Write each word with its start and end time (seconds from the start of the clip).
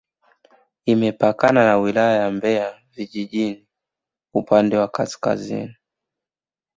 Imepakana 0.85 1.63
na 1.65 1.77
Wilaya 1.77 2.17
ya 2.21 2.31
Mbeya 2.31 2.81
vijijini 2.93 3.67
upande 4.33 4.77
wa 4.77 4.87
kaskazini 4.87 5.75